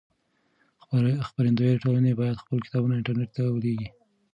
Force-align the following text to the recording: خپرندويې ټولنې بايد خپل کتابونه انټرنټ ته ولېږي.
خپرندويې 1.27 1.81
ټولنې 1.83 2.13
بايد 2.19 2.41
خپل 2.43 2.57
کتابونه 2.65 2.93
انټرنټ 2.95 3.29
ته 3.35 3.41
ولېږي. 3.53 3.89